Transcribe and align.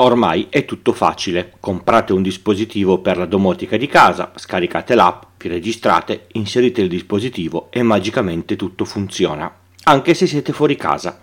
Ormai 0.00 0.46
è 0.48 0.64
tutto 0.64 0.92
facile. 0.92 1.54
Comprate 1.58 2.12
un 2.12 2.22
dispositivo 2.22 2.98
per 2.98 3.16
la 3.16 3.26
domotica 3.26 3.76
di 3.76 3.88
casa, 3.88 4.30
scaricate 4.36 4.94
l'app, 4.94 5.22
vi 5.38 5.48
registrate, 5.48 6.26
inserite 6.32 6.80
il 6.80 6.88
dispositivo 6.88 7.66
e 7.70 7.82
magicamente 7.82 8.54
tutto 8.54 8.84
funziona, 8.84 9.52
anche 9.84 10.14
se 10.14 10.28
siete 10.28 10.52
fuori 10.52 10.76
casa. 10.76 11.18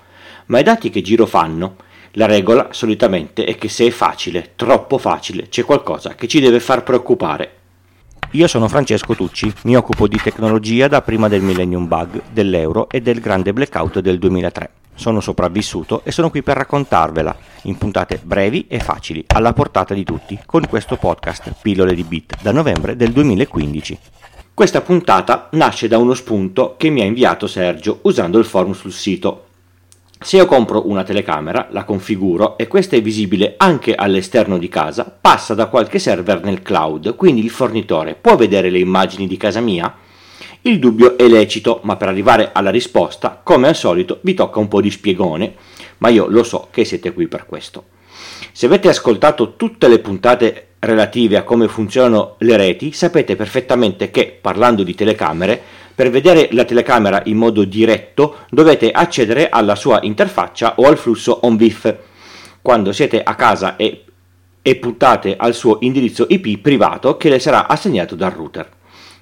Ma 0.48 0.60
i 0.60 0.64
dati 0.64 0.90
che 0.90 1.02
giro 1.02 1.26
fanno? 1.26 1.78
La 2.18 2.26
regola 2.26 2.68
solitamente 2.72 3.46
è 3.46 3.56
che 3.56 3.70
se 3.70 3.86
è 3.86 3.92
facile, 3.92 4.52
troppo 4.58 4.98
facile, 4.98 5.48
c'è 5.48 5.64
qualcosa 5.64 6.16
che 6.16 6.28
ci 6.28 6.42
deve 6.42 6.60
far 6.60 6.84
preoccupare. 6.84 7.52
Io 8.32 8.48
sono 8.48 8.68
Francesco 8.68 9.16
Tucci, 9.16 9.54
mi 9.64 9.78
occupo 9.78 10.06
di 10.06 10.20
tecnologia 10.22 10.90
da 10.90 11.02
prima 11.02 11.30
del 11.30 11.42
Millennium 11.42 11.88
Bug, 11.88 12.24
dell'euro 12.30 12.90
e 12.90 13.02
del 13.02 13.22
grande 13.22 13.54
blackout 13.54 14.00
del 14.00 14.20
2003. 14.20 14.70
Sono 14.96 15.20
sopravvissuto 15.20 16.02
e 16.04 16.12
sono 16.12 16.30
qui 16.30 16.42
per 16.42 16.58
raccontarvela 16.58 17.36
in 17.64 17.78
puntate 17.78 18.20
brevi 18.24 18.66
e 18.68 18.80
facili, 18.80 19.24
alla 19.28 19.54
portata 19.54 19.94
di 19.94 20.04
tutti, 20.04 20.40
con 20.46 20.66
questo 20.68 20.96
podcast 20.96 21.54
Pillole 21.62 21.94
di 21.94 22.04
Bit 22.04 22.42
da 22.42 22.52
novembre 22.52 22.96
del 22.96 23.12
2015. 23.12 24.00
Questa 24.54 24.80
puntata 24.80 25.50
nasce 25.52 25.90
da 25.90 25.98
uno 25.98 26.14
spunto 26.14 26.76
che 26.78 26.90
mi 26.90 27.02
ha 27.02 27.06
inviato 27.06 27.46
Sergio 27.46 28.00
usando 28.04 28.40
il 28.40 28.46
forum 28.46 28.72
sul 28.72 28.94
sito. 28.94 29.48
Se 30.18 30.38
io 30.38 30.46
compro 30.46 30.88
una 30.88 31.04
telecamera, 31.04 31.68
la 31.72 31.84
configuro 31.84 32.58
e 32.58 32.68
questa 32.68 32.96
è 32.96 33.02
visibile 33.02 33.56
anche 33.58 33.94
all'esterno 33.94 34.58
di 34.58 34.70
casa, 34.70 35.14
passa 35.20 35.54
da 35.54 35.66
qualche 35.68 36.00
server 36.00 36.42
nel 36.42 36.62
cloud, 36.62 37.16
quindi 37.18 37.44
il 37.44 37.50
fornitore 37.50 38.16
può 38.16 38.38
vedere 38.38 38.70
le 38.70 38.80
immagini 38.80 39.28
di 39.28 39.36
casa 39.36 39.60
mia? 39.60 39.94
Il 40.68 40.80
dubbio 40.80 41.16
è 41.16 41.28
lecito, 41.28 41.82
ma 41.84 41.96
per 41.96 42.08
arrivare 42.08 42.50
alla 42.52 42.72
risposta, 42.72 43.40
come 43.44 43.68
al 43.68 43.76
solito, 43.76 44.18
vi 44.22 44.34
tocca 44.34 44.58
un 44.58 44.68
po' 44.68 44.82
di 44.82 44.90
spiegone, 44.90 45.54
ma 46.00 46.10
io 46.10 46.26
lo 46.26 46.42
so 46.42 46.70
che 46.72 46.84
siete 46.86 47.14
qui 47.14 47.28
per 47.28 47.46
questo. 47.46 47.84
Se 48.52 48.66
avete 48.66 48.88
ascoltato 48.88 49.58
tutte 49.58 49.88
le 49.88 50.00
puntate 50.00 50.70
relative 50.80 51.38
a 51.38 51.44
come 51.44 51.68
funzionano 51.68 52.38
le 52.40 52.58
reti, 52.58 52.94
sapete 52.94 53.36
perfettamente 53.36 54.10
che, 54.10 54.36
parlando 54.42 54.82
di 54.82 54.96
telecamere, 54.96 55.62
per 55.94 56.10
vedere 56.10 56.50
la 56.54 56.66
telecamera 56.66 57.22
in 57.26 57.38
modo 57.38 57.64
diretto 57.64 58.38
dovete 58.50 58.90
accedere 58.90 59.50
alla 59.50 59.76
sua 59.76 60.00
interfaccia 60.02 60.74
o 60.78 60.88
al 60.88 60.98
flusso 60.98 61.42
OnVIF. 61.44 61.96
Quando 62.64 62.92
siete 62.92 63.22
a 63.22 63.36
casa 63.36 63.76
e, 63.76 64.04
e 64.64 64.76
puntate 64.78 65.36
al 65.38 65.54
suo 65.54 65.78
indirizzo 65.82 66.26
IP 66.28 66.58
privato 66.58 67.18
che 67.18 67.30
le 67.30 67.38
sarà 67.38 67.68
assegnato 67.68 68.16
dal 68.16 68.32
router. 68.32 68.68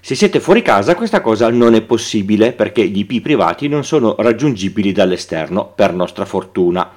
Se 0.05 0.15
siete 0.15 0.41
fuori 0.41 0.61
casa 0.61 0.95
questa 0.95 1.21
cosa 1.21 1.49
non 1.49 1.75
è 1.75 1.81
possibile 1.81 2.51
perché 2.51 2.85
gli 2.85 3.07
IP 3.09 3.21
privati 3.21 3.69
non 3.69 3.85
sono 3.85 4.15
raggiungibili 4.17 4.91
dall'esterno, 4.91 5.71
per 5.73 5.93
nostra 5.93 6.25
fortuna. 6.25 6.91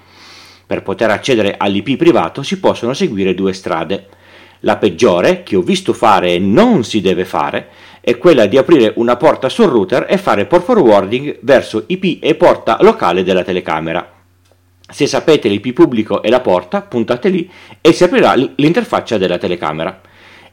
Per 0.66 0.82
poter 0.82 1.10
accedere 1.10 1.54
all'IP 1.56 1.96
privato 1.96 2.42
si 2.42 2.58
possono 2.58 2.94
seguire 2.94 3.32
due 3.32 3.52
strade. 3.52 4.08
La 4.60 4.76
peggiore, 4.76 5.44
che 5.44 5.54
ho 5.54 5.62
visto 5.62 5.92
fare 5.92 6.34
e 6.34 6.40
non 6.40 6.82
si 6.82 7.00
deve 7.00 7.24
fare, 7.24 7.68
è 8.00 8.18
quella 8.18 8.46
di 8.46 8.58
aprire 8.58 8.92
una 8.96 9.14
porta 9.14 9.48
sul 9.48 9.66
router 9.66 10.06
e 10.08 10.18
fare 10.18 10.46
port 10.46 10.64
forwarding 10.64 11.38
verso 11.42 11.84
IP 11.86 12.18
e 12.20 12.34
porta 12.34 12.78
locale 12.80 13.22
della 13.22 13.44
telecamera. 13.44 14.14
Se 14.92 15.06
sapete 15.06 15.48
l'IP 15.48 15.72
pubblico 15.74 16.22
e 16.22 16.28
la 16.28 16.40
porta, 16.40 16.82
puntate 16.82 17.28
lì 17.28 17.48
e 17.80 17.92
si 17.92 18.02
aprirà 18.02 18.34
l'interfaccia 18.34 19.16
della 19.16 19.38
telecamera. 19.38 20.00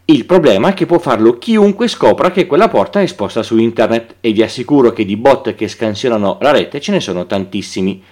Il 0.05 0.25
problema 0.25 0.69
è 0.69 0.73
che 0.73 0.85
può 0.85 0.99
farlo 0.99 1.37
chiunque 1.37 1.87
scopra 1.87 2.29
che 2.29 2.45
quella 2.45 2.67
porta 2.67 2.99
è 2.99 3.03
esposta 3.03 3.41
su 3.41 3.57
internet 3.57 4.15
e 4.19 4.33
vi 4.33 4.43
assicuro 4.43 4.91
che 4.91 5.05
di 5.05 5.15
bot 5.15 5.55
che 5.55 5.69
scansionano 5.69 6.39
la 6.41 6.51
rete 6.51 6.81
ce 6.81 6.91
ne 6.91 6.99
sono 6.99 7.25
tantissimi, 7.25 8.03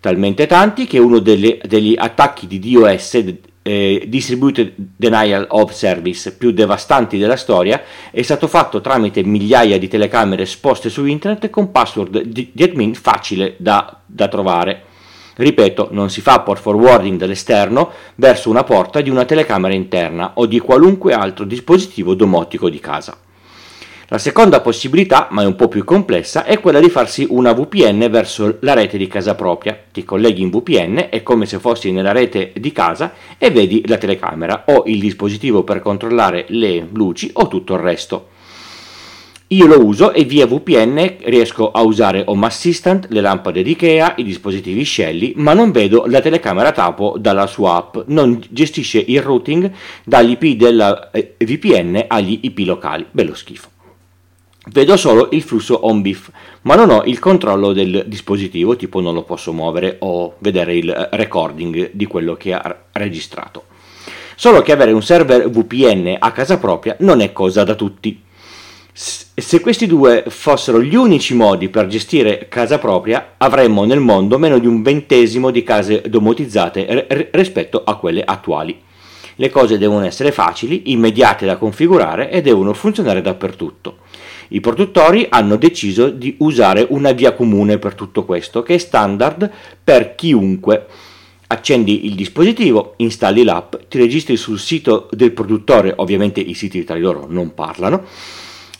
talmente 0.00 0.48
tanti 0.48 0.86
che 0.86 0.98
uno 0.98 1.20
delle, 1.20 1.60
degli 1.62 1.94
attacchi 1.96 2.48
di 2.48 2.58
DOS, 2.58 3.22
eh, 3.62 4.06
Distributed 4.08 4.72
Denial 4.74 5.46
of 5.50 5.70
Service, 5.70 6.32
più 6.32 6.50
devastanti 6.50 7.16
della 7.16 7.36
storia 7.36 7.80
è 8.10 8.22
stato 8.22 8.48
fatto 8.48 8.80
tramite 8.80 9.22
migliaia 9.22 9.78
di 9.78 9.86
telecamere 9.86 10.42
esposte 10.42 10.88
su 10.88 11.04
internet 11.04 11.48
con 11.48 11.70
password 11.70 12.22
di, 12.22 12.50
admin 12.60 12.94
facile 12.94 13.54
da, 13.58 14.00
da 14.04 14.26
trovare. 14.26 14.94
Ripeto, 15.38 15.88
non 15.90 16.08
si 16.08 16.22
fa 16.22 16.40
port 16.40 16.62
forwarding 16.62 17.18
dall'esterno 17.18 17.90
verso 18.14 18.48
una 18.48 18.64
porta 18.64 19.02
di 19.02 19.10
una 19.10 19.26
telecamera 19.26 19.74
interna 19.74 20.32
o 20.36 20.46
di 20.46 20.58
qualunque 20.58 21.12
altro 21.12 21.44
dispositivo 21.44 22.14
domotico 22.14 22.70
di 22.70 22.80
casa. 22.80 23.18
La 24.08 24.16
seconda 24.16 24.62
possibilità, 24.62 25.28
ma 25.32 25.42
è 25.42 25.46
un 25.46 25.56
po' 25.56 25.68
più 25.68 25.84
complessa, 25.84 26.44
è 26.44 26.58
quella 26.60 26.80
di 26.80 26.88
farsi 26.88 27.26
una 27.28 27.52
VPN 27.52 28.08
verso 28.08 28.56
la 28.60 28.72
rete 28.72 28.96
di 28.96 29.08
casa 29.08 29.34
propria. 29.34 29.78
Ti 29.92 30.04
colleghi 30.04 30.40
in 30.40 30.48
VPN, 30.48 31.08
è 31.10 31.22
come 31.22 31.44
se 31.44 31.58
fossi 31.58 31.90
nella 31.90 32.12
rete 32.12 32.52
di 32.54 32.72
casa 32.72 33.12
e 33.36 33.50
vedi 33.50 33.82
la 33.86 33.98
telecamera 33.98 34.64
o 34.68 34.84
il 34.86 35.00
dispositivo 35.00 35.64
per 35.64 35.80
controllare 35.80 36.46
le 36.48 36.88
luci 36.92 37.30
o 37.34 37.48
tutto 37.48 37.74
il 37.74 37.80
resto. 37.80 38.28
Io 39.50 39.66
lo 39.66 39.80
uso 39.84 40.12
e 40.12 40.24
via 40.24 40.44
VPN 40.44 41.18
riesco 41.20 41.70
a 41.70 41.82
usare 41.82 42.24
Home 42.26 42.46
Assistant, 42.46 43.06
le 43.10 43.20
lampade 43.20 43.62
di 43.62 43.70
Ikea, 43.70 44.14
i 44.16 44.24
dispositivi 44.24 44.84
Shelly, 44.84 45.34
ma 45.36 45.52
non 45.52 45.70
vedo 45.70 46.06
la 46.08 46.20
telecamera 46.20 46.72
Tapo 46.72 47.14
dalla 47.16 47.46
sua 47.46 47.76
app, 47.76 47.96
non 48.06 48.42
gestisce 48.50 48.98
il 48.98 49.22
routing 49.22 49.70
dagli 50.02 50.36
IP 50.36 50.56
della 50.56 51.12
eh, 51.12 51.36
VPN 51.38 52.06
agli 52.08 52.40
IP 52.42 52.58
locali, 52.66 53.06
bello 53.08 53.34
schifo. 53.36 53.68
Vedo 54.72 54.96
solo 54.96 55.28
il 55.30 55.42
flusso 55.42 55.86
OnBIF, 55.86 56.28
ma 56.62 56.74
non 56.74 56.90
ho 56.90 57.04
il 57.04 57.20
controllo 57.20 57.72
del 57.72 58.02
dispositivo, 58.08 58.74
tipo 58.74 59.00
non 59.00 59.14
lo 59.14 59.22
posso 59.22 59.52
muovere 59.52 59.98
o 60.00 60.34
vedere 60.40 60.74
il 60.74 60.90
eh, 60.90 61.08
recording 61.12 61.90
di 61.92 62.06
quello 62.06 62.34
che 62.34 62.52
ha 62.52 62.76
registrato. 62.90 63.66
Solo 64.34 64.60
che 64.62 64.72
avere 64.72 64.90
un 64.90 65.04
server 65.04 65.48
VPN 65.48 66.16
a 66.18 66.32
casa 66.32 66.58
propria 66.58 66.96
non 66.98 67.20
è 67.20 67.32
cosa 67.32 67.62
da 67.62 67.76
tutti 67.76 68.24
se 68.98 69.60
questi 69.60 69.86
due 69.86 70.24
fossero 70.26 70.80
gli 70.82 70.94
unici 70.94 71.34
modi 71.34 71.68
per 71.68 71.86
gestire 71.86 72.46
casa 72.48 72.78
propria, 72.78 73.34
avremmo 73.36 73.84
nel 73.84 74.00
mondo 74.00 74.38
meno 74.38 74.58
di 74.58 74.66
un 74.66 74.80
ventesimo 74.80 75.50
di 75.50 75.62
case 75.62 76.00
domotizzate 76.08 77.06
r- 77.06 77.28
rispetto 77.32 77.82
a 77.84 77.96
quelle 77.96 78.24
attuali. 78.24 78.80
Le 79.34 79.50
cose 79.50 79.76
devono 79.76 80.06
essere 80.06 80.32
facili, 80.32 80.92
immediate 80.92 81.44
da 81.44 81.58
configurare 81.58 82.30
e 82.30 82.40
devono 82.40 82.72
funzionare 82.72 83.20
dappertutto. 83.20 83.98
I 84.48 84.60
produttori 84.60 85.26
hanno 85.28 85.56
deciso 85.56 86.08
di 86.08 86.36
usare 86.38 86.86
una 86.88 87.12
via 87.12 87.34
comune 87.34 87.76
per 87.76 87.94
tutto 87.94 88.24
questo, 88.24 88.62
che 88.62 88.76
è 88.76 88.78
standard 88.78 89.50
per 89.84 90.14
chiunque. 90.14 90.86
Accendi 91.48 92.06
il 92.06 92.14
dispositivo, 92.14 92.94
installi 92.96 93.44
l'app, 93.44 93.74
ti 93.90 93.98
registri 93.98 94.38
sul 94.38 94.58
sito 94.58 95.10
del 95.12 95.32
produttore, 95.32 95.92
ovviamente 95.96 96.40
i 96.40 96.54
siti 96.54 96.82
tra 96.82 96.96
loro 96.96 97.26
non 97.28 97.52
parlano, 97.52 98.04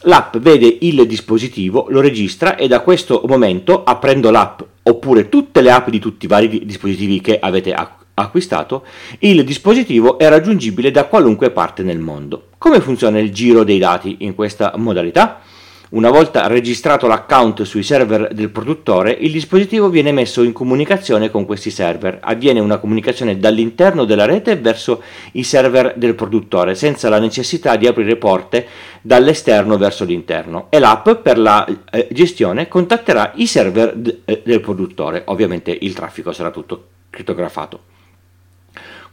L'app 0.07 0.37
vede 0.37 0.79
il 0.83 1.05
dispositivo, 1.05 1.87
lo 1.89 2.01
registra 2.01 2.55
e 2.55 2.69
da 2.69 2.81
questo 2.81 3.23
momento, 3.27 3.83
aprendo 3.83 4.31
l'app 4.31 4.61
oppure 4.85 5.29
tutte 5.29 5.61
le 5.61 5.73
app 5.73 5.89
di 5.89 5.99
tutti 5.99 6.27
i 6.27 6.29
vari 6.29 6.65
dispositivi 6.65 7.21
che 7.21 7.41
avete 7.41 7.75
acquistato, 8.15 8.85
il 9.19 9.43
dispositivo 9.43 10.17
è 10.17 10.29
raggiungibile 10.29 10.93
da 10.93 11.07
qualunque 11.07 11.51
parte 11.51 11.83
nel 11.83 11.99
mondo. 11.99 12.51
Come 12.57 12.81
funziona 12.81 13.19
il 13.19 13.33
giro 13.33 13.65
dei 13.65 13.79
dati 13.79 14.19
in 14.21 14.37
questa 14.37 14.75
modalità? 14.77 15.41
Una 15.89 16.11
volta 16.11 16.49
registrato 16.49 17.07
l'account 17.07 17.63
sui 17.63 17.85
server 17.85 18.35
del 18.35 18.51
produttore, 18.51 19.13
il 19.13 19.31
dispositivo 19.31 19.89
viene 19.89 20.11
messo 20.11 20.43
in 20.43 20.53
comunicazione 20.53 21.31
con 21.31 21.47
questi 21.47 21.71
server. 21.71 22.19
Avviene 22.23 22.59
una 22.59 22.79
comunicazione 22.79 23.39
dall'interno 23.39 24.05
della 24.05 24.25
rete 24.25 24.57
verso 24.57 25.01
i 25.33 25.45
server 25.45 25.95
del 25.97 26.17
produttore, 26.17 26.75
senza 26.75 27.09
la 27.09 27.21
necessità 27.21 27.77
di 27.77 27.87
aprire 27.87 28.17
porte 28.17 28.67
dall'esterno 29.01 29.79
verso 29.79 30.05
l'interno. 30.05 30.67
E 30.71 30.81
l'app 30.81 31.09
per 31.23 31.39
la 31.39 31.65
eh, 31.93 32.09
gestione 32.11 32.67
contatterà 32.67 33.31
i 33.37 33.47
server 33.47 33.95
d- 33.95 34.19
eh, 34.25 34.43
del 34.45 34.61
produttore. 34.61 35.23
Ovviamente 35.27 35.77
il 35.81 35.95
traffico 35.95 36.33
sarà 36.33 36.51
tutto 36.51 36.87
crittografato. 37.11 37.95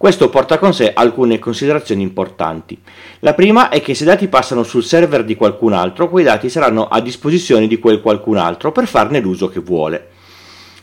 Questo 0.04 0.28
porta 0.28 0.58
con 0.58 0.74
sé 0.74 0.92
alcune 0.94 1.40
considerazioni 1.40 2.02
importanti. 2.02 2.78
La 3.20 3.34
prima 3.34 3.70
è 3.70 3.82
che 3.82 3.96
se 3.96 4.04
i 4.04 4.06
dati 4.06 4.28
passano 4.28 4.64
sul 4.64 4.84
server 4.84 5.24
di 5.24 5.36
qualcun 5.36 5.72
altro, 5.72 6.10
quei 6.10 6.26
dati 6.26 6.50
saranno 6.50 6.90
a 6.90 7.00
disposizione 7.00 7.68
di 7.68 7.80
quel 7.80 8.02
qualcun 8.02 8.36
altro 8.36 8.74
per 8.74 8.86
farne 8.86 9.22
l'uso 9.22 9.48
che 9.48 9.62
vuole. 9.62 10.10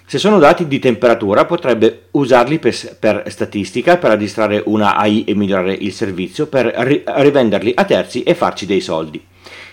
Se 0.07 0.17
sono 0.17 0.39
dati 0.39 0.67
di 0.67 0.79
temperatura 0.79 1.45
potrebbe 1.45 2.05
usarli 2.13 2.59
per, 2.59 2.97
per, 2.99 3.25
statistica, 3.27 3.99
per 3.99 4.13
addistrarre 4.13 4.63
una 4.65 4.97
AI 4.97 5.25
e 5.25 5.35
migliorare 5.35 5.75
il 5.75 5.93
servizio, 5.93 6.47
per 6.47 6.73
ri- 6.79 7.03
rivenderli 7.05 7.73
a 7.77 7.85
terzi 7.85 8.23
e 8.23 8.35
farci 8.35 8.65
dei 8.65 8.81
soldi. 8.81 9.23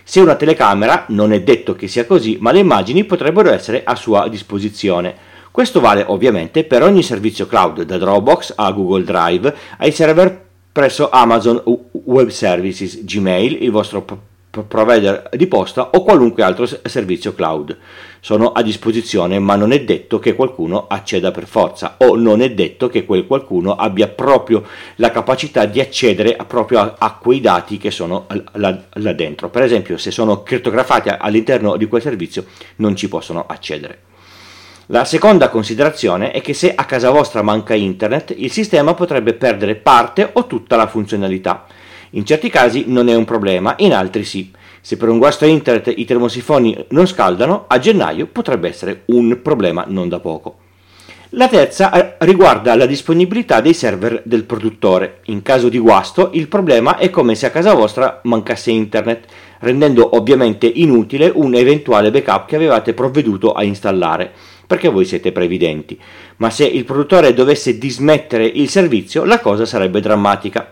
Se 0.03 0.19
una 0.19 0.35
telecamera, 0.35 1.05
non 1.07 1.31
è 1.31 1.41
detto 1.41 1.73
che 1.73 1.87
sia 1.87 2.05
così, 2.05 2.35
ma 2.41 2.51
le 2.51 2.59
immagini 2.59 3.05
potrebbero 3.05 3.49
essere 3.49 3.83
a 3.85 3.95
sua 3.95 4.27
disposizione. 4.27 5.15
Questo 5.57 5.79
vale 5.79 6.03
ovviamente 6.05 6.65
per 6.65 6.83
ogni 6.83 7.01
servizio 7.01 7.47
cloud, 7.47 7.81
da 7.81 7.97
Dropbox 7.97 8.53
a 8.57 8.71
Google 8.71 9.03
Drive 9.03 9.55
ai 9.79 9.91
server 9.91 10.45
presso 10.71 11.09
Amazon 11.09 11.59
Web 11.93 12.27
Services, 12.27 13.03
Gmail, 13.03 13.63
il 13.63 13.71
vostro 13.71 14.05
provider 14.51 15.29
di 15.31 15.47
posta 15.47 15.89
o 15.93 16.03
qualunque 16.03 16.43
altro 16.43 16.67
servizio 16.67 17.33
cloud. 17.33 17.75
Sono 18.19 18.51
a 18.51 18.61
disposizione, 18.61 19.39
ma 19.39 19.55
non 19.55 19.71
è 19.71 19.83
detto 19.83 20.19
che 20.19 20.35
qualcuno 20.35 20.85
acceda 20.87 21.31
per 21.31 21.47
forza 21.47 21.95
o 21.97 22.15
non 22.15 22.41
è 22.41 22.53
detto 22.53 22.87
che 22.87 23.03
quel 23.03 23.25
qualcuno 23.25 23.73
abbia 23.73 24.09
proprio 24.09 24.63
la 24.97 25.09
capacità 25.09 25.65
di 25.65 25.79
accedere 25.79 26.35
a, 26.35 26.45
proprio 26.45 26.81
a, 26.81 26.95
a 26.99 27.15
quei 27.15 27.41
dati 27.41 27.79
che 27.79 27.89
sono 27.89 28.27
là, 28.51 28.79
là 28.93 29.13
dentro. 29.13 29.49
Per 29.49 29.63
esempio, 29.63 29.97
se 29.97 30.11
sono 30.11 30.43
crittografati 30.43 31.09
all'interno 31.09 31.77
di 31.77 31.87
quel 31.87 32.03
servizio 32.03 32.45
non 32.75 32.95
ci 32.95 33.07
possono 33.09 33.43
accedere. 33.47 34.06
La 34.89 35.03
seconda 35.03 35.49
considerazione 35.49 36.31
è 36.31 36.39
che 36.39 36.53
se 36.53 36.73
a 36.73 36.85
casa 36.85 37.09
vostra 37.09 37.41
manca 37.41 37.73
internet, 37.73 38.33
il 38.37 38.49
sistema 38.49 38.93
potrebbe 38.93 39.33
perdere 39.33 39.75
parte 39.75 40.29
o 40.31 40.47
tutta 40.47 40.77
la 40.77 40.87
funzionalità. 40.87 41.65
In 42.11 42.25
certi 42.25 42.49
casi 42.49 42.85
non 42.87 43.09
è 43.09 43.13
un 43.15 43.25
problema, 43.25 43.73
in 43.79 43.93
altri 43.93 44.23
sì. 44.23 44.49
Se 44.79 44.95
per 44.95 45.09
un 45.09 45.17
guasto 45.17 45.43
internet 45.43 45.93
i 45.93 46.05
termosifoni 46.05 46.85
non 46.91 47.05
scaldano, 47.05 47.65
a 47.67 47.79
gennaio 47.79 48.27
potrebbe 48.27 48.69
essere 48.69 49.01
un 49.07 49.41
problema 49.41 49.83
non 49.85 50.07
da 50.07 50.21
poco. 50.21 50.59
La 51.31 51.49
terza 51.49 51.91
eh, 51.91 52.15
riguarda 52.25 52.73
la 52.77 52.85
disponibilità 52.85 53.59
dei 53.59 53.73
server 53.73 54.21
del 54.23 54.45
produttore. 54.45 55.19
In 55.25 55.41
caso 55.41 55.67
di 55.67 55.79
guasto, 55.79 56.29
il 56.31 56.47
problema 56.47 56.95
è 56.95 57.09
come 57.09 57.35
se 57.35 57.45
a 57.45 57.49
casa 57.49 57.73
vostra 57.73 58.21
mancasse 58.23 58.71
internet, 58.71 59.25
rendendo 59.59 60.15
ovviamente 60.15 60.67
inutile 60.67 61.31
un 61.33 61.55
eventuale 61.55 62.11
backup 62.11 62.47
che 62.47 62.55
avevate 62.55 62.93
provveduto 62.93 63.53
a 63.53 63.63
installare 63.63 64.31
perché 64.67 64.89
voi 64.89 65.05
siete 65.05 65.31
previdenti. 65.31 65.97
Ma 66.37 66.49
se 66.49 66.65
il 66.65 66.83
produttore 66.83 67.33
dovesse 67.33 67.77
dismettere 67.77 68.45
il 68.45 68.69
servizio, 68.69 69.23
la 69.23 69.39
cosa 69.39 69.65
sarebbe 69.65 70.01
drammatica. 70.01 70.69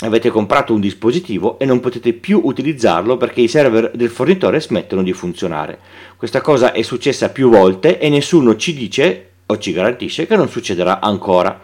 Avete 0.00 0.28
comprato 0.28 0.74
un 0.74 0.80
dispositivo 0.80 1.58
e 1.58 1.64
non 1.64 1.80
potete 1.80 2.12
più 2.12 2.40
utilizzarlo 2.44 3.16
perché 3.16 3.40
i 3.40 3.48
server 3.48 3.92
del 3.94 4.10
fornitore 4.10 4.60
smettono 4.60 5.02
di 5.02 5.12
funzionare. 5.14 5.78
Questa 6.16 6.42
cosa 6.42 6.72
è 6.72 6.82
successa 6.82 7.30
più 7.30 7.48
volte 7.48 7.98
e 7.98 8.10
nessuno 8.10 8.56
ci 8.56 8.74
dice 8.74 9.30
o 9.46 9.56
ci 9.58 9.72
garantisce 9.72 10.26
che 10.26 10.36
non 10.36 10.50
succederà 10.50 11.00
ancora. 11.00 11.58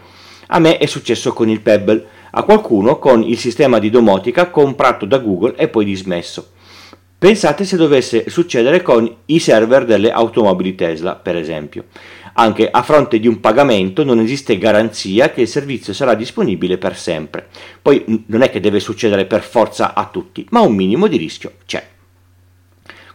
A 0.47 0.59
me 0.59 0.77
è 0.77 0.85
successo 0.87 1.33
con 1.33 1.49
il 1.49 1.61
Pebble, 1.61 2.05
a 2.31 2.43
qualcuno 2.43 2.97
con 2.97 3.21
il 3.21 3.37
sistema 3.37 3.77
di 3.77 3.89
domotica 3.89 4.49
comprato 4.49 5.05
da 5.05 5.19
Google 5.19 5.55
e 5.55 5.67
poi 5.67 5.85
dismesso. 5.85 6.52
Pensate 7.23 7.63
se 7.63 7.77
dovesse 7.77 8.29
succedere 8.29 8.81
con 8.81 9.09
i 9.27 9.39
server 9.39 9.85
delle 9.85 10.11
automobili 10.11 10.75
Tesla, 10.75 11.15
per 11.15 11.37
esempio. 11.37 11.85
Anche 12.33 12.69
a 12.69 12.81
fronte 12.81 13.17
di 13.17 13.29
un 13.29 13.39
pagamento 13.39 14.03
non 14.03 14.19
esiste 14.19 14.57
garanzia 14.57 15.31
che 15.31 15.39
il 15.39 15.47
servizio 15.47 15.93
sarà 15.93 16.15
disponibile 16.15 16.77
per 16.77 16.97
sempre. 16.97 17.47
Poi 17.81 18.25
non 18.25 18.41
è 18.41 18.49
che 18.49 18.59
deve 18.59 18.81
succedere 18.81 19.23
per 19.23 19.41
forza 19.41 19.93
a 19.93 20.09
tutti, 20.11 20.45
ma 20.49 20.59
un 20.59 20.75
minimo 20.75 21.07
di 21.07 21.15
rischio 21.15 21.53
c'è. 21.65 21.87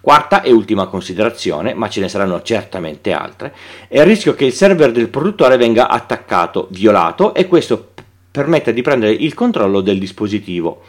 Quarta 0.00 0.40
e 0.40 0.52
ultima 0.52 0.86
considerazione, 0.86 1.74
ma 1.74 1.90
ce 1.90 2.00
ne 2.00 2.08
saranno 2.08 2.40
certamente 2.40 3.12
altre, 3.12 3.54
è 3.88 3.98
il 3.98 4.06
rischio 4.06 4.34
che 4.34 4.46
il 4.46 4.54
server 4.54 4.90
del 4.90 5.10
produttore 5.10 5.58
venga 5.58 5.86
attaccato, 5.86 6.68
violato 6.70 7.34
e 7.34 7.46
questo 7.46 7.90
permetta 8.30 8.70
di 8.70 8.80
prendere 8.80 9.12
il 9.12 9.34
controllo 9.34 9.82
del 9.82 9.98
dispositivo 9.98 10.82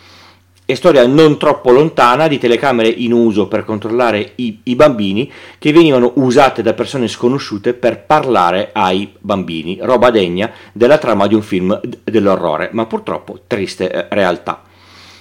e 0.69 0.75
storia 0.75 1.07
non 1.07 1.39
troppo 1.39 1.71
lontana 1.71 2.27
di 2.27 2.37
telecamere 2.37 2.89
in 2.89 3.11
uso 3.11 3.47
per 3.47 3.65
controllare 3.65 4.33
i, 4.35 4.59
i, 4.65 4.75
bambini 4.75 5.31
che 5.57 5.71
venivano 5.71 6.11
usate 6.17 6.61
da 6.61 6.75
persone 6.75 7.07
sconosciute 7.07 7.73
per 7.73 8.03
parlare 8.03 8.69
ai 8.71 9.11
bambini, 9.17 9.79
roba 9.81 10.11
degna 10.11 10.51
della 10.71 10.99
trama 10.99 11.25
di 11.25 11.33
un 11.33 11.41
film 11.41 11.81
dell'orrore, 12.03 12.69
ma 12.71 12.85
purtroppo 12.85 13.39
triste 13.47 13.91
eh, 13.91 14.05
realtà. 14.11 14.61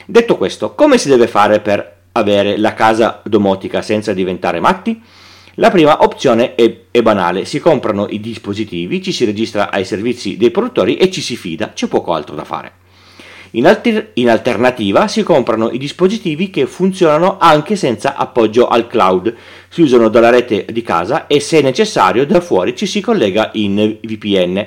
Detto 0.04 0.36
questo, 0.36 0.74
come 0.74 0.98
si 0.98 1.08
deve 1.08 1.26
fare 1.26 1.60
per 1.60 1.96
avere 2.12 2.58
la 2.58 2.74
casa 2.74 3.22
domotica 3.24 3.80
senza 3.80 4.12
diventare 4.12 4.60
matti? 4.60 5.00
La 5.54 5.70
prima 5.70 6.02
opzione 6.02 6.56
è, 6.56 6.80
è, 6.90 7.00
banale, 7.00 7.46
si 7.46 7.58
comprano 7.58 8.06
i 8.10 8.20
dispositivi, 8.20 9.02
ci 9.02 9.12
si 9.12 9.24
registra 9.24 9.70
ai 9.70 9.86
servizi 9.86 10.36
dei 10.36 10.50
produttori 10.50 10.98
e 10.98 11.10
ci 11.10 11.22
si 11.22 11.36
fida, 11.36 11.72
c'è 11.72 11.86
poco 11.86 12.12
altro 12.12 12.34
da 12.34 12.44
fare. 12.44 12.72
In, 13.52 13.66
alter- 13.66 14.10
in, 14.14 14.28
alternativa 14.28 15.08
si 15.08 15.22
comprano 15.22 15.70
i 15.70 15.78
dispositivi 15.78 16.50
che 16.50 16.66
funzionano 16.66 17.38
anche 17.38 17.76
senza 17.76 18.14
appoggio 18.14 18.68
al 18.68 18.86
cloud, 18.86 19.34
si 19.68 19.80
usano 19.80 20.08
dalla 20.08 20.28
rete 20.28 20.66
di 20.70 20.82
casa 20.82 21.26
e 21.26 21.40
se 21.40 21.62
necessario 21.62 22.26
da 22.26 22.42
fuori 22.42 22.76
ci 22.76 22.84
si 22.84 23.00
collega 23.00 23.50
in 23.54 23.98
VPN. 24.02 24.66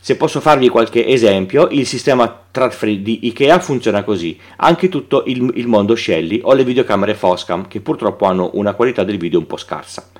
Se 0.00 0.16
posso 0.16 0.40
farvi 0.40 0.68
qualche 0.68 1.06
esempio, 1.06 1.68
il 1.70 1.86
sistema 1.86 2.42
Threadfree 2.50 3.02
di 3.02 3.26
IKEA 3.26 3.58
funziona 3.58 4.02
così, 4.04 4.38
anche 4.56 4.88
tutto 4.88 5.24
il, 5.26 5.50
il 5.54 5.66
mondo 5.66 5.96
Shelly 5.96 6.40
o 6.42 6.54
le 6.54 6.64
videocamere 6.64 7.14
Foscam 7.14 7.66
che 7.66 7.80
purtroppo 7.80 8.26
hanno 8.26 8.50
una 8.54 8.74
qualità 8.74 9.04
del 9.04 9.18
video 9.18 9.38
un 9.38 9.46
po' 9.46 9.56
scarsa. 9.56 10.10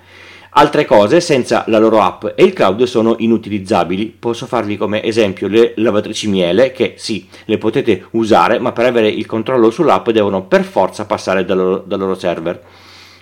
Altre 0.55 0.85
cose 0.85 1.23
senza 1.23 1.65
la 1.69 1.79
loro 1.79 2.03
app 2.03 2.27
e 2.35 2.45
il 2.45 2.53
cloud 2.53 2.83
sono 2.83 3.15
inutilizzabili. 3.19 4.15
Posso 4.19 4.45
farvi 4.45 4.77
come 4.77 5.03
esempio 5.03 5.49
le 5.49 5.73
lavatrici 5.77 6.29
miele 6.29 6.73
che 6.73 6.93
sì, 6.99 7.27
le 7.47 7.57
potete 7.57 8.05
usare, 8.11 8.59
ma 8.59 8.73
per 8.73 8.85
avere 8.85 9.09
il 9.09 9.25
controllo 9.25 9.71
sull'app 9.71 10.11
devono 10.11 10.43
per 10.43 10.65
forza 10.65 11.07
passare 11.07 11.47
dal 11.47 11.57
loro, 11.57 11.83
dal 11.87 11.99
loro 11.99 12.15
server. 12.15 12.63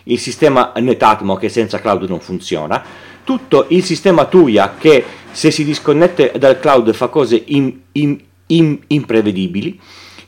Il 0.05 0.19
sistema 0.19 0.73
Netatmo 0.75 1.37
che 1.37 1.49
senza 1.49 1.81
cloud 1.81 2.09
non 2.09 2.19
funziona. 2.19 2.83
Tutto 3.23 3.67
il 3.69 3.85
sistema 3.85 4.25
Tuya 4.25 4.75
che 4.77 5.05
se 5.31 5.53
si 5.53 5.65
disconnette 5.65 6.33
dal 6.37 6.59
cloud 6.59 6.93
fa 6.93 7.07
cose 7.07 7.41
in, 7.47 7.79
in, 7.93 8.19
in, 8.47 8.77
imprevedibili 8.89 9.79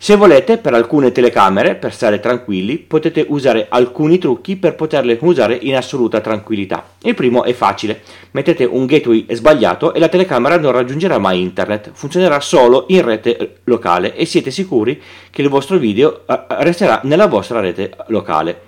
se 0.02 0.16
volete, 0.16 0.58
per 0.58 0.75
alcune 0.75 1.12
telecamere, 1.12 1.76
per 1.76 1.94
stare 1.94 2.19
tranquilli, 2.19 2.76
potete 2.76 3.25
usare 3.28 3.66
alcuni 3.69 4.19
trucchi 4.19 4.56
per 4.56 4.75
poterle 4.75 5.16
usare 5.20 5.54
in 5.54 5.76
assoluta 5.76 6.20
tranquillità. 6.20 6.94
Il 7.02 7.14
primo 7.14 7.44
è 7.44 7.52
facile, 7.52 8.02
mettete 8.32 8.64
un 8.64 8.87
gateway 8.87 9.25
sbagliato 9.31 9.94
e 9.94 10.00
la 10.00 10.08
telecamera 10.08 10.58
non 10.58 10.72
raggiungerà 10.72 11.19
mai 11.19 11.40
internet, 11.40 11.93
funzionerà 11.93 12.40
solo 12.40 12.87
in 12.88 13.02
rete 13.02 13.58
locale 13.62 14.16
e 14.16 14.25
siete 14.26 14.50
sicuri 14.50 15.00
che 15.31 15.40
il 15.40 15.49
vostro 15.49 15.78
video 15.78 16.26
eh, 16.26 16.46
resterà 16.48 16.98
nella 17.05 17.28
vostra 17.28 17.60
rete 17.60 17.93
locale. 18.08 18.60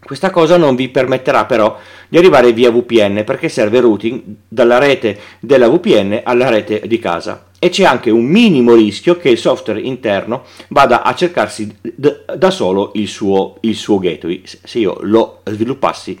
Questa 0.00 0.30
cosa 0.30 0.58
non 0.58 0.76
vi 0.76 0.90
permetterà 0.90 1.44
però 1.44 1.76
di 2.08 2.18
arrivare 2.18 2.52
via 2.52 2.70
VPN 2.70 3.24
perché 3.24 3.48
serve 3.48 3.80
routing 3.80 4.22
dalla 4.46 4.78
rete 4.78 5.18
della 5.40 5.68
VPN 5.68 6.20
alla 6.22 6.48
rete 6.50 6.82
di 6.86 7.00
casa 7.00 7.50
e 7.64 7.68
c'è 7.68 7.84
anche 7.84 8.10
un 8.10 8.24
minimo 8.24 8.74
rischio 8.74 9.16
che 9.16 9.28
il 9.28 9.38
software 9.38 9.80
interno 9.80 10.42
vada 10.70 11.02
a 11.02 11.14
cercarsi 11.14 11.72
d- 11.80 12.34
da 12.34 12.50
solo 12.50 12.90
il 12.94 13.06
suo, 13.06 13.58
il 13.60 13.76
suo 13.76 14.00
gateway. 14.00 14.42
Se 14.44 14.80
io 14.80 14.98
lo 15.02 15.42
sviluppassi 15.44 16.18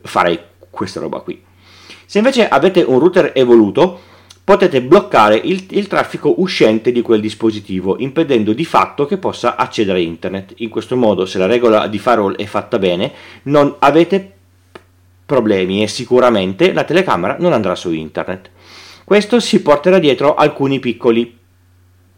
farei 0.00 0.38
questa 0.70 0.98
roba 0.98 1.20
qui. 1.20 1.44
Se 2.06 2.16
invece 2.16 2.48
avete 2.48 2.80
un 2.80 2.98
router 2.98 3.32
evoluto, 3.34 4.00
potete 4.42 4.80
bloccare 4.80 5.36
il, 5.36 5.66
il, 5.72 5.88
traffico 5.88 6.40
uscente 6.40 6.90
di 6.90 7.02
quel 7.02 7.20
dispositivo, 7.20 7.98
impedendo 7.98 8.54
di 8.54 8.64
fatto 8.64 9.04
che 9.04 9.18
possa 9.18 9.56
accedere 9.56 9.98
a 9.98 10.00
internet. 10.00 10.54
In 10.56 10.70
questo 10.70 10.96
modo, 10.96 11.26
se 11.26 11.36
la 11.36 11.44
regola 11.44 11.86
di 11.86 11.98
firewall 11.98 12.36
è 12.36 12.46
fatta 12.46 12.78
bene, 12.78 13.12
non 13.42 13.74
avete 13.80 14.32
problemi 15.26 15.82
e 15.82 15.86
sicuramente 15.86 16.72
la 16.72 16.84
telecamera 16.84 17.36
non 17.38 17.52
andrà 17.52 17.74
su 17.74 17.92
internet. 17.92 18.48
Questo 19.08 19.40
si 19.40 19.62
porterà 19.62 19.98
dietro 19.98 20.34
alcuni 20.34 20.80
piccoli 20.80 21.34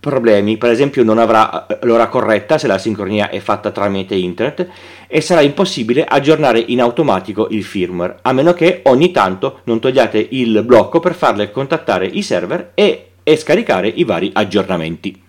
problemi, 0.01 0.57
per 0.57 0.73
esempio 0.73 1.05
non 1.05 1.19
avrà 1.19 1.69
eh, 1.69 1.79
l'ora 1.83 2.09
corretta 2.09 2.59
se 2.59 2.67
la 2.67 2.79
sincronia 2.79 3.31
è 3.31 3.39
fatta 3.39 3.71
tramite 3.71 4.17
internet 4.17 4.69
e 5.07 5.21
sarà 5.21 5.41
impossibile 5.41 6.05
aggiornare 6.05 6.59
in 6.59 6.81
automatico 6.81 7.47
il 7.51 7.63
firmware, 7.63 8.19
a 8.23 8.33
meno 8.33 8.55
che 8.55 8.81
ogni 8.87 9.13
tanto 9.13 9.61
non 9.67 9.79
togliate 9.79 10.27
il 10.31 10.65
blocco 10.65 10.99
per 10.99 11.15
farle 11.15 11.53
contattare 11.53 12.07
i 12.07 12.23
server 12.23 12.73
e, 12.75 13.11
e 13.23 13.37
scaricare 13.37 13.87
i 13.87 14.03
vari 14.03 14.33
aggiornamenti. 14.35 15.29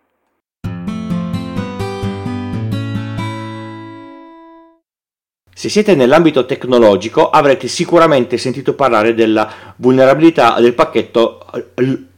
Se 5.61 5.69
siete 5.69 5.93
nell'ambito 5.93 6.47
tecnologico 6.47 7.29
avrete 7.29 7.67
sicuramente 7.67 8.39
sentito 8.39 8.73
parlare 8.73 9.13
della 9.13 9.47
vulnerabilità 9.75 10.59
del 10.59 10.73
pacchetto 10.73 11.45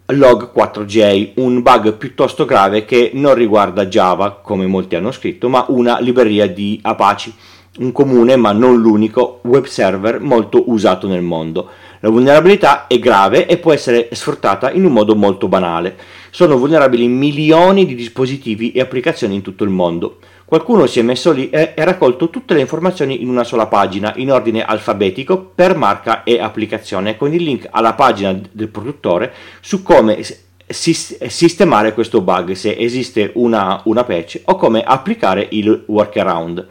Log4j, 0.08 1.32
un 1.36 1.62
bug 1.62 1.92
piuttosto 1.98 2.46
grave 2.46 2.86
che 2.86 3.12
non 3.16 3.34
riguarda 3.34 3.88
Java, 3.88 4.40
come 4.42 4.66
molti 4.66 4.96
hanno 4.96 5.12
scritto, 5.12 5.50
ma 5.50 5.66
una 5.68 6.00
libreria 6.00 6.48
di 6.48 6.80
Apache, 6.84 7.34
un 7.80 7.92
comune 7.92 8.38
ma 8.38 8.54
non 8.54 8.80
l'unico 8.80 9.42
web 9.44 9.66
server 9.66 10.22
molto 10.22 10.72
usato 10.72 11.10
nel 11.10 11.22
mondo. 11.22 11.68
La 12.00 12.08
vulnerabilità 12.08 12.88
è 12.88 12.98
grave 12.98 13.46
e 13.46 13.58
può 13.58 13.74
essere 13.74 14.08
sfruttata 14.14 14.72
in 14.72 14.86
un 14.86 14.94
modo 14.94 15.18
molto 15.18 15.50
banale. 15.50 15.98
Sono 16.30 16.58
vulnerabili 16.58 17.10
milioni 17.10 17.86
di 17.86 17.96
dispositivi 17.96 18.72
e 18.72 18.80
applicazioni 18.80 19.36
in 19.36 19.42
tutto 19.42 19.66
il 19.66 19.70
mondo. 19.70 20.20
Qualcuno 20.53 20.86
si 20.86 21.00
è 21.00 21.01
messo 21.01 21.31
lì 21.31 21.50
e 21.50 21.74
ha 21.75 21.83
raccolto 21.83 22.29
tutte 22.29 22.53
le 22.53 22.60
informazioni 22.60 23.24
in 23.24 23.27
una 23.27 23.43
sola 23.43 23.65
pagina, 23.65 24.13
in 24.17 24.31
ordine 24.31 24.63
alfabetico, 24.63 25.51
per 25.55 25.75
marca 25.75 26.22
e 26.22 26.39
applicazione, 26.39 27.17
con 27.17 27.33
il 27.33 27.41
link 27.41 27.67
alla 27.72 27.95
pagina 27.95 28.39
del 28.51 28.67
produttore 28.67 29.33
su 29.62 29.81
come 29.81 30.24
sistemare 30.67 31.95
questo 31.95 32.22
bug, 32.22 32.51
se 32.51 32.75
esiste 32.77 33.31
una, 33.33 33.81
una 33.86 34.03
patch 34.03 34.41
o 34.45 34.55
come 34.55 34.83
applicare 34.83 35.48
il 35.50 35.86
workaround 35.88 36.67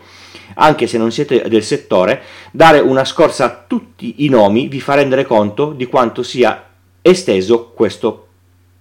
anche 0.54 0.86
se 0.86 0.96
non 0.96 1.10
siete 1.10 1.48
del 1.48 1.64
settore, 1.64 2.22
dare 2.52 2.78
una 2.78 3.04
scorsa 3.04 3.46
a 3.46 3.64
tutti 3.66 4.24
i 4.24 4.28
nomi 4.28 4.68
vi 4.68 4.80
fa 4.80 4.94
rendere 4.94 5.24
conto 5.24 5.72
di 5.72 5.86
quanto 5.86 6.22
sia 6.22 6.68
esteso 7.02 7.72
questo 7.74 8.28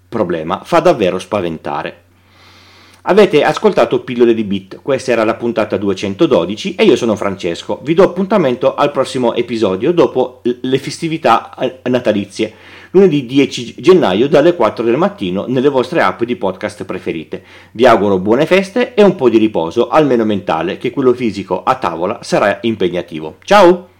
problema. 0.08 0.62
Fa 0.63 0.79
davvero 0.79 1.17
spaventare. 1.17 2.10
Avete 3.03 3.43
ascoltato 3.43 4.01
Pillole 4.01 4.36
di 4.36 4.43
Bit, 4.43 4.79
questa 4.84 5.12
era 5.12 5.24
la 5.24 5.34
puntata 5.34 5.75
212 5.75 6.75
e 6.75 6.84
io 6.84 6.96
sono 6.96 7.15
Francesco. 7.15 7.79
Vi 7.81 7.96
do 7.96 8.03
appuntamento 8.03 8.75
al 8.75 8.91
prossimo 8.91 9.34
episodio 9.34 9.91
dopo 9.91 10.41
le 10.43 10.77
festività 10.77 11.51
natalizie, 11.86 12.53
lunedì 12.91 13.25
10 13.25 13.74
gennaio 13.79 14.29
dalle 14.29 14.55
4 14.55 14.84
del 14.84 14.98
mattino 14.98 15.46
nelle 15.48 15.70
vostre 15.70 16.01
app 16.01 16.22
di 16.22 16.36
podcast 16.36 16.84
preferite. 16.84 17.41
Vi 17.72 17.88
auguro 17.88 18.20
buone 18.20 18.46
feste 18.46 18.93
e 18.93 19.01
un 19.01 19.15
po' 19.15 19.29
di 19.29 19.39
riposo, 19.39 19.88
almeno 19.88 20.24
mentale, 20.24 20.77
che 20.77 20.91
quello 20.91 21.13
fisico 21.13 21.63
a 21.63 21.74
tavola 21.75 22.20
sarà 22.22 22.60
impegnativo. 22.62 23.38
Ciao! 23.43 23.91